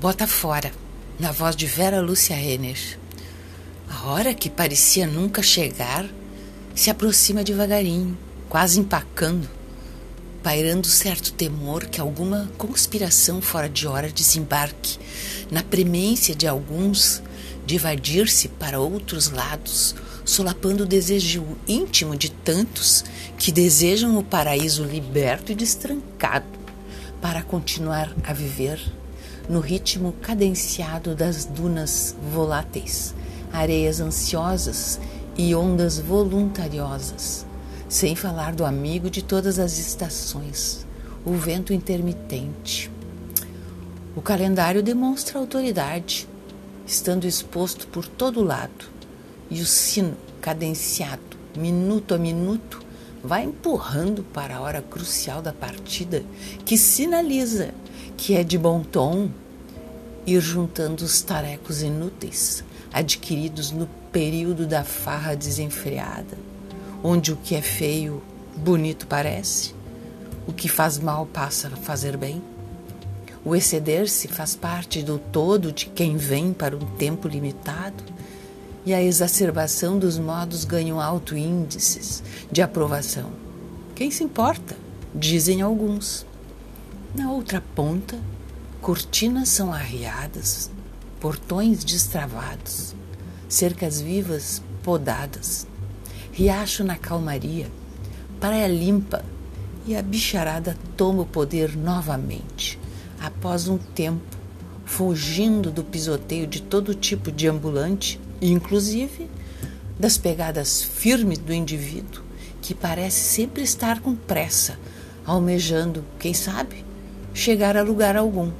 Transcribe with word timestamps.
Bota 0.00 0.28
fora, 0.28 0.70
na 1.18 1.32
voz 1.32 1.56
de 1.56 1.66
Vera 1.66 2.00
Lúcia 2.00 2.36
Renner. 2.36 2.78
A 3.90 4.06
hora 4.06 4.32
que 4.32 4.48
parecia 4.48 5.08
nunca 5.08 5.42
chegar 5.42 6.08
se 6.72 6.88
aproxima 6.88 7.42
devagarinho, 7.42 8.16
quase 8.48 8.78
empacando, 8.78 9.50
pairando 10.40 10.86
certo 10.86 11.32
temor 11.32 11.86
que 11.86 12.00
alguma 12.00 12.48
conspiração 12.56 13.42
fora 13.42 13.68
de 13.68 13.88
hora 13.88 14.08
desembarque 14.08 15.00
na 15.50 15.64
premência 15.64 16.32
de 16.32 16.46
alguns 16.46 17.20
de 17.66 17.74
evadir-se 17.74 18.46
para 18.50 18.78
outros 18.78 19.32
lados, 19.32 19.96
solapando 20.24 20.84
o 20.84 20.86
desejo 20.86 21.44
íntimo 21.66 22.14
de 22.14 22.30
tantos 22.30 23.04
que 23.36 23.50
desejam 23.50 24.16
o 24.16 24.22
paraíso 24.22 24.84
liberto 24.84 25.50
e 25.50 25.56
destrancado 25.56 26.46
para 27.20 27.42
continuar 27.42 28.14
a 28.22 28.32
viver 28.32 28.80
no 29.48 29.60
ritmo 29.60 30.12
cadenciado 30.20 31.14
das 31.14 31.46
dunas 31.46 32.14
voláteis, 32.32 33.14
areias 33.52 34.00
ansiosas 34.00 35.00
e 35.36 35.54
ondas 35.54 35.98
voluntariosas, 35.98 37.46
sem 37.88 38.14
falar 38.14 38.54
do 38.54 38.64
amigo 38.64 39.08
de 39.08 39.22
todas 39.22 39.58
as 39.58 39.78
estações, 39.78 40.86
o 41.24 41.32
vento 41.32 41.72
intermitente. 41.72 42.90
O 44.14 44.20
calendário 44.20 44.82
demonstra 44.82 45.38
autoridade, 45.38 46.28
estando 46.86 47.26
exposto 47.26 47.86
por 47.86 48.06
todo 48.06 48.42
lado, 48.42 48.86
e 49.50 49.62
o 49.62 49.66
sino 49.66 50.14
cadenciado, 50.42 51.22
minuto 51.56 52.14
a 52.14 52.18
minuto, 52.18 52.82
vai 53.22 53.44
empurrando 53.44 54.22
para 54.22 54.56
a 54.56 54.60
hora 54.60 54.82
crucial 54.82 55.40
da 55.40 55.52
partida, 55.52 56.22
que 56.64 56.76
sinaliza 56.76 57.72
que 58.18 58.34
é 58.36 58.42
de 58.42 58.58
bom 58.58 58.82
tom 58.82 59.30
ir 60.26 60.40
juntando 60.40 61.04
os 61.04 61.22
tarecos 61.22 61.82
inúteis 61.82 62.64
adquiridos 62.92 63.70
no 63.70 63.86
período 64.10 64.66
da 64.66 64.82
farra 64.82 65.36
desenfreada, 65.36 66.36
onde 67.02 67.32
o 67.32 67.36
que 67.36 67.54
é 67.54 67.62
feio, 67.62 68.20
bonito 68.56 69.06
parece, 69.06 69.72
o 70.48 70.52
que 70.52 70.68
faz 70.68 70.98
mal 70.98 71.26
passa 71.26 71.68
a 71.68 71.76
fazer 71.76 72.16
bem. 72.16 72.42
O 73.44 73.54
exceder-se 73.54 74.26
faz 74.26 74.56
parte 74.56 75.00
do 75.00 75.18
todo 75.18 75.70
de 75.70 75.86
quem 75.86 76.16
vem 76.16 76.52
para 76.52 76.76
um 76.76 76.80
tempo 76.96 77.28
limitado, 77.28 78.02
e 78.84 78.92
a 78.92 79.02
exacerbação 79.02 79.96
dos 79.96 80.18
modos 80.18 80.64
ganham 80.64 81.00
alto 81.00 81.36
índices 81.36 82.22
de 82.50 82.62
aprovação. 82.62 83.30
Quem 83.94 84.10
se 84.10 84.24
importa? 84.24 84.76
Dizem 85.14 85.62
alguns. 85.62 86.26
Na 87.14 87.32
outra 87.32 87.62
ponta, 87.74 88.20
cortinas 88.82 89.48
são 89.48 89.72
arriadas, 89.72 90.70
portões 91.18 91.82
destravados, 91.82 92.94
cercas 93.48 93.98
vivas 93.98 94.62
podadas, 94.82 95.66
riacho 96.30 96.84
na 96.84 96.96
calmaria, 96.96 97.70
praia 98.38 98.68
limpa 98.68 99.24
e 99.86 99.96
a 99.96 100.02
bicharada 100.02 100.76
toma 100.98 101.22
o 101.22 101.26
poder 101.26 101.74
novamente, 101.74 102.78
após 103.18 103.68
um 103.68 103.78
tempo, 103.78 104.36
fugindo 104.84 105.70
do 105.70 105.82
pisoteio 105.82 106.46
de 106.46 106.60
todo 106.60 106.94
tipo 106.94 107.32
de 107.32 107.48
ambulante, 107.48 108.20
inclusive 108.40 109.30
das 109.98 110.18
pegadas 110.18 110.82
firmes 110.82 111.38
do 111.38 111.54
indivíduo 111.54 112.22
que 112.60 112.74
parece 112.74 113.22
sempre 113.22 113.62
estar 113.62 114.00
com 114.00 114.14
pressa, 114.14 114.78
almejando, 115.24 116.04
quem 116.18 116.34
sabe, 116.34 116.87
chegar 117.38 117.76
a 117.76 117.82
lugar 117.82 118.16
algum. 118.16 118.50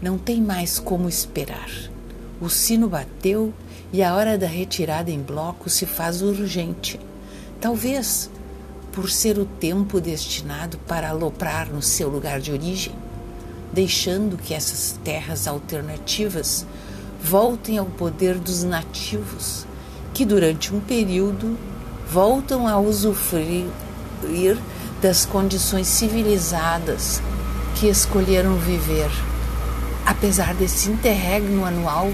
Não 0.00 0.16
tem 0.16 0.40
mais 0.40 0.78
como 0.78 1.10
esperar. 1.10 1.68
O 2.40 2.48
sino 2.48 2.88
bateu 2.88 3.52
e 3.92 4.02
a 4.02 4.14
hora 4.14 4.38
da 4.38 4.46
retirada 4.46 5.10
em 5.10 5.20
bloco 5.20 5.68
se 5.68 5.84
faz 5.84 6.22
urgente. 6.22 6.98
Talvez 7.60 8.30
por 8.92 9.10
ser 9.10 9.38
o 9.38 9.44
tempo 9.44 10.00
destinado 10.00 10.78
para 10.88 11.10
aloprar 11.10 11.68
no 11.70 11.82
seu 11.82 12.08
lugar 12.08 12.40
de 12.40 12.50
origem, 12.50 12.94
deixando 13.74 14.38
que 14.38 14.54
essas 14.54 14.98
terras 15.04 15.46
alternativas 15.46 16.66
voltem 17.22 17.76
ao 17.76 17.84
poder 17.84 18.38
dos 18.38 18.64
nativos, 18.64 19.66
que 20.14 20.24
durante 20.24 20.74
um 20.74 20.80
período 20.80 21.58
voltam 22.10 22.66
a 22.66 22.78
usufruir 22.78 23.66
das 25.02 25.26
condições 25.26 25.88
civilizadas 25.88 27.20
que 27.76 27.88
escolheram 27.88 28.56
viver, 28.56 29.10
apesar 30.04 30.54
desse 30.54 30.88
interregno 30.88 31.64
anual 31.64 32.10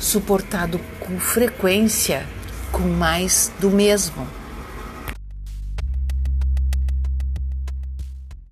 suportado 0.00 0.80
com 0.98 1.20
frequência 1.20 2.26
com 2.72 2.88
mais 2.88 3.52
do 3.60 3.70
mesmo. 3.70 4.26